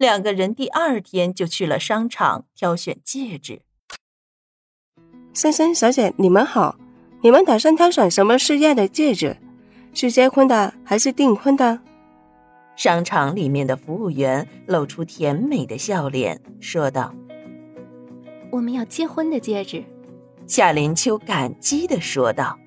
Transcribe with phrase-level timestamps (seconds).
[0.00, 3.60] 两个人第二天就去了商场挑选戒指。
[5.34, 6.76] 先生、小姐，你们好，
[7.20, 9.36] 你们打算挑选什么式样的戒指？
[9.92, 11.80] 是结婚的还是订婚的？
[12.76, 17.14] 商场里面的服务员露出甜美的笑脸，说道
[18.50, 19.84] ：“我们要结婚的戒指。”
[20.48, 22.58] 夏林秋感激的说道。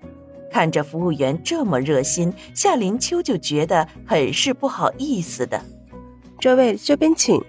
[0.52, 5.60] 看着服务员这么热心，夏林秋就觉得很是不好意思的。
[6.44, 7.42] 这位这边请。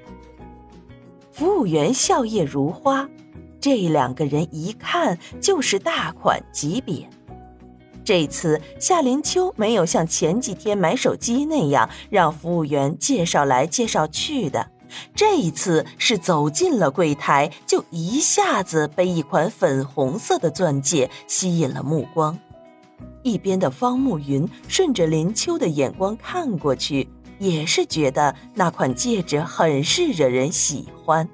[1.33, 3.09] 服务员笑靥如花，
[3.61, 7.11] 这两个人一看就是大款级别。
[8.05, 14.71] 这次夏林秋没有像前几天买手机那样让服务员介绍来介绍去的，
[15.13, 22.39] 这一次是走进了柜台，就一下子被一款粉红色的钻戒吸引了目光。
[23.25, 27.09] 一边的方慕云顺着林秋的眼光看过去，
[27.45, 31.29] 也是觉得那款戒指很是惹人喜欢。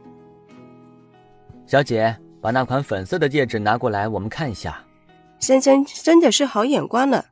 [1.66, 4.84] 小姐，把那款粉色的戒指拿过来，我们看一下。
[5.38, 7.26] 先生真的是好眼光了，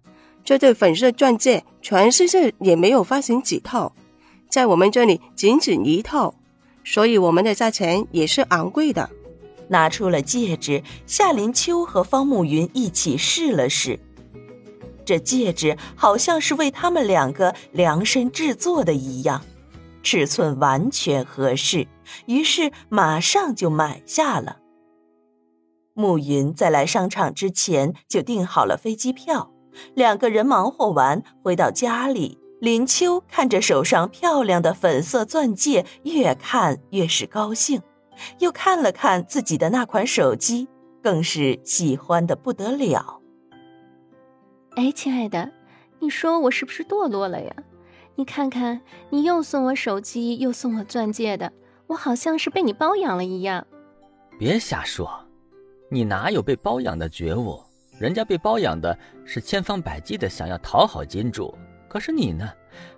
[0.44, 3.92] 这对粉色钻戒全世界也没有发行几套，
[4.48, 6.32] 在我们这里仅仅一套，
[6.84, 9.10] 所以我们的价钱也是昂贵的。
[9.66, 13.98] 拿出了戒指，夏林秋和方慕云一起试了试。
[15.08, 19.40] 这戒指好像是为他们两个量身制作的一样，
[20.02, 21.88] 尺寸完全合适，
[22.26, 24.58] 于是马上就买下了。
[25.94, 29.50] 暮云在来商场之前就订好了飞机票，
[29.94, 37.80] 两个人忙活完回到家里，林秋看着手上漂亮的粉色钻戒，越看越是高兴，
[38.40, 40.68] 又看了看自己的那款手机，
[41.02, 43.17] 更是喜欢的不得了。
[44.78, 45.50] 哎，亲爱的，
[45.98, 47.52] 你说我是不是堕落了呀？
[48.14, 51.52] 你看看，你又送我手机，又送我钻戒的，
[51.88, 53.66] 我好像是被你包养了一样。
[54.38, 55.10] 别瞎说，
[55.90, 57.60] 你哪有被包养的觉悟？
[57.98, 61.52] 人家被包养的是千方百计的想要讨好金主，
[61.88, 62.48] 可是你呢，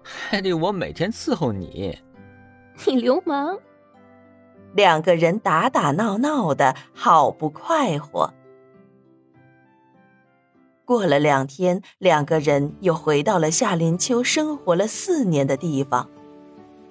[0.03, 1.99] 还得我每天伺候你。
[2.87, 3.59] 你流氓！
[4.75, 8.31] 两个人打打闹闹的，好不快活。
[10.91, 16.11] 过了两天，两个人又回到了夏林秋生活了四年的地方，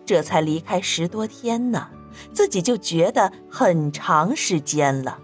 [0.06, 1.90] 这才离开十多天呢，
[2.32, 5.20] 自己就觉得很长时间了。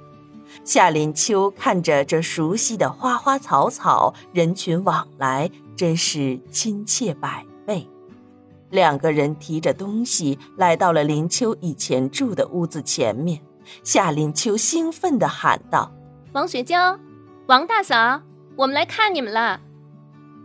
[0.66, 7.88] 夏林秋看着这熟悉的花花草草、人群往来，真是亲切百倍。
[8.72, 13.40] 两个人提着东西来到了林秋以前住的屋子前面，
[13.86, 15.90] 夏林秋兴奋地喊道
[16.36, 17.00] ：“王雪娇，
[17.48, 18.22] 王大嫂。”
[18.56, 19.60] 我们来看你们了。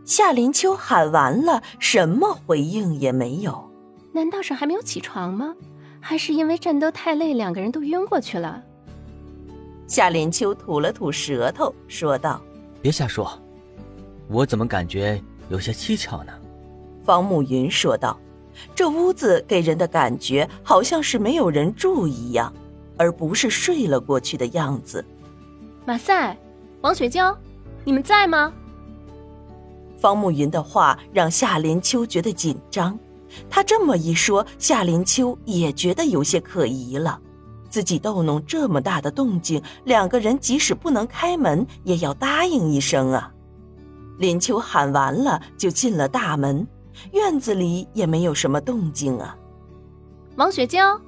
[0.04, 3.70] 夏林秋喊完了，什么回应也没有。
[4.12, 5.54] 难道是还没有起床吗？
[6.00, 8.60] 还是因为战斗太累，两个人都晕过去了？
[9.86, 12.40] 夏林秋吐了吐舌头，说道
[12.80, 13.30] ：“别瞎说，
[14.28, 16.32] 我怎么感觉有些蹊跷呢？”
[17.04, 18.18] 方慕云说道
[18.74, 22.52] ：“这屋子给人的感觉好像是没有人住一样，
[22.96, 25.04] 而不是睡了过去的样子。”
[25.86, 26.36] 马赛，
[26.80, 27.36] 王雪娇。
[27.84, 28.52] 你们在吗？
[29.98, 32.98] 方慕云的话让夏林秋觉得紧张。
[33.48, 37.20] 他这么一说，夏林秋也觉得有些可疑了。
[37.68, 43.32] 自己逗弄这么大的动静，两个人即使不能开门，也要答应一声啊！
[44.18, 46.66] 林秋喊完了，就进了大门。
[47.12, 49.36] 院子里也没有什么动静啊。
[50.36, 51.00] 王雪娇，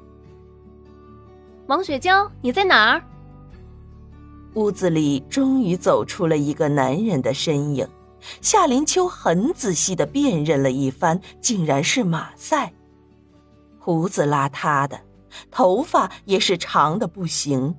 [1.66, 3.02] 王雪娇，你在哪儿？
[4.54, 7.88] 屋子里终于走出了一个男人的身影，
[8.40, 12.72] 夏林秋很仔细的辨认了一番，竟然是马赛。
[13.78, 15.00] 胡子邋遢的，
[15.50, 17.74] 头发也是长的不行，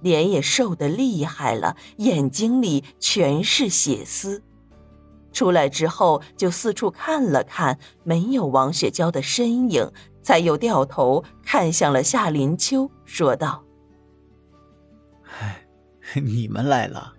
[0.00, 4.42] 脸也瘦的厉害了，眼睛里全是血丝。
[5.32, 9.90] 出来之后就四处看了看，没有王雪娇的身影，
[10.22, 13.64] 才又掉头看向了夏林秋，说道。
[16.20, 17.14] 你们来了，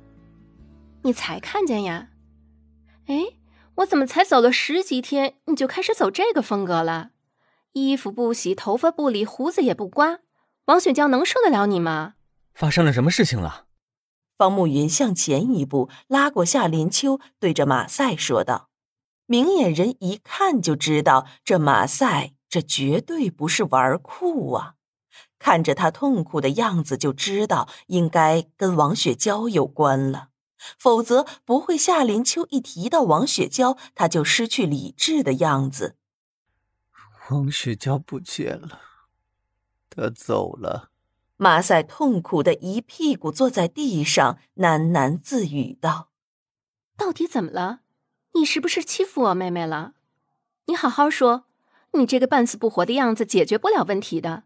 [1.04, 2.10] 你才看见呀？
[3.08, 3.16] 哎，
[3.76, 7.12] 我怎么才走了十几天，你就开始走这个风格了？
[7.74, 10.20] 衣服不洗，头发不理，胡子也不刮，
[10.66, 12.14] 王雪娇能受得了你吗？
[12.54, 13.66] 发生了什么事情了？
[14.38, 18.70] 方慕云向前一步，拉过夏林秋，对着马赛说道
[19.26, 24.76] ：“明眼人一看就知道，这马赛这绝对不是玩酷啊。”
[25.44, 30.30] 看着他痛苦的样子，就知道应该跟王雪娇有关了，
[30.80, 35.98] 否则不会夏林秋一提到王雪娇，他就失去理智的样子。
[37.30, 38.80] 王雪娇不见了，
[39.90, 40.92] 她走了。
[41.36, 46.08] 马赛痛苦的一屁股坐在地上，喃喃自语道
[46.96, 47.82] ：“到底怎么了？
[48.34, 49.92] 你是不是欺负我妹妹了？
[50.68, 51.48] 你好好说，
[51.92, 54.44] 你这个半死不活的样子解决不了问题的。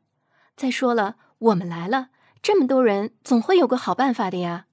[0.57, 2.09] 再说了，我们来了，
[2.41, 4.65] 这么多人，总会有个好办法的呀。”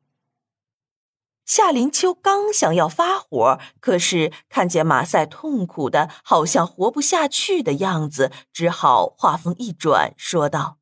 [1.44, 10.78] 夏林秋刚想要发火，可是看见马赛痛苦的，好像活不下去的样子，只好话锋一转，说道：“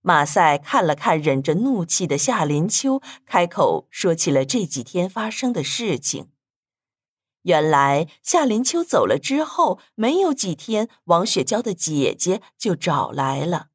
[0.00, 6.30] 马赛看了看忍着怒气的夏林秋，开口说起了这几天发生的事情。
[7.48, 13.68] 原来夏林秋走了之后，没有几天，王雪娇的姐姐就找来了。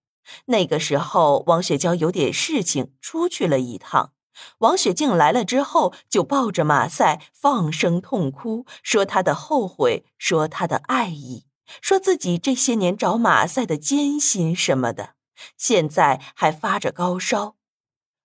[0.45, 4.11] 那个时候，王雪娇有点事情，出去了一趟。”
[4.59, 11.45] 王雪静来了之后，就抱着马赛放声痛哭，说她的后悔，说她的爱意，
[11.81, 15.15] 说自己这些年找马赛的艰辛什么的，
[15.57, 17.55] 现在还发着高烧。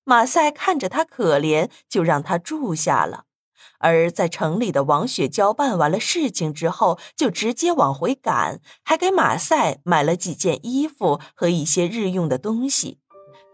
[0.05, 3.25] 马赛看着他可怜，就让他住下了。
[3.79, 12.99] 而在城里的王雪娇办完了事情之后，就直接往回赶，还给马赛买了几件衣服和一些日用的东西。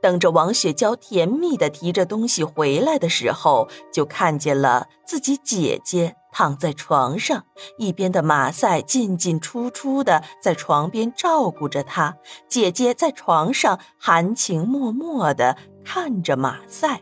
[0.02, 7.44] 等着王雪娇甜蜜的提着东西回来的时候，就看见了自己姐姐躺在床上，
[7.78, 12.16] 一边的马赛进进出出的在床边照顾着她，
[12.46, 17.00] 姐姐在床上含情脉脉的看着马赛。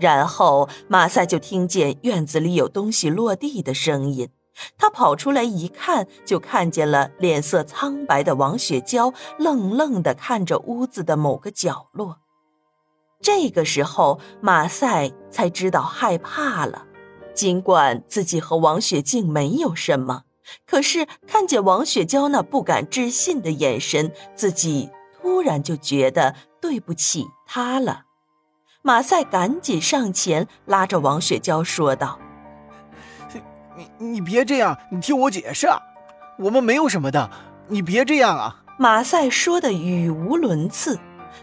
[0.00, 4.28] 然后马赛就听见院子里有东西落地的声音。
[4.76, 12.18] 他跑出来一看，就看见了脸色苍白的王雪娇，愣愣地看着屋子的某个角落。
[13.20, 16.86] 这个时候，马赛才知道害怕了。
[17.34, 20.22] 尽管自己和王雪静没有什么，
[20.66, 28.06] 可是看见王雪娇那不敢置信的眼神，自己突然就觉得对不起她了。
[28.82, 32.18] 马赛赶紧上前拉着王雪娇说道。
[33.76, 35.80] 你你别这样，你听我解释啊，
[36.38, 37.30] 我们没有什么的，
[37.68, 38.64] 你别这样啊！
[38.78, 40.98] 马赛说的语无伦次，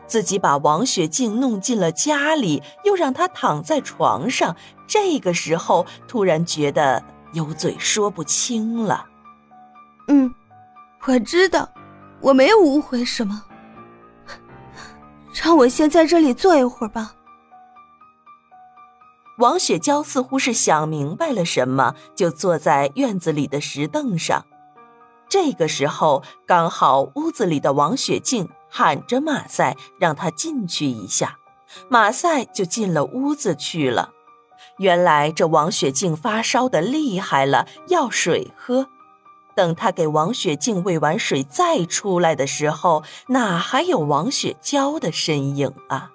[0.08, 4.56] 自己把王雪静弄进了家里，又让她躺在床上，
[4.88, 7.04] 这个时候突然觉得
[7.34, 9.06] 有嘴说不清了。
[10.08, 10.34] 嗯，
[11.06, 11.70] 我知道，
[12.22, 13.44] 我没有误会什么，
[15.42, 17.14] 让我先在这里坐一会儿吧。
[19.38, 24.46] 王雪娇似乎是想明白了什么，就坐在院子里的石凳上。
[25.28, 31.38] 这个时候，刚好屋子里的王雪静喊着马赛，让他进去一下。
[31.90, 34.12] 马赛就进了屋子去了。
[34.78, 38.88] 原来这王雪静发烧的厉害了，要水喝。
[39.56, 46.12] 等他给王雪静喂完水再出来的时候，哪还有王雪娇的身影啊？